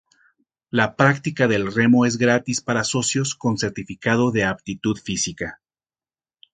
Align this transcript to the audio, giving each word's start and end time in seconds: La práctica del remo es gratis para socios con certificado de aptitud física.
La 0.71 0.95
práctica 1.01 1.47
del 1.47 1.67
remo 1.71 2.07
es 2.07 2.17
gratis 2.17 2.59
para 2.59 2.83
socios 2.83 3.35
con 3.35 3.59
certificado 3.59 4.31
de 4.31 4.45
aptitud 4.45 4.97
física. 4.97 5.61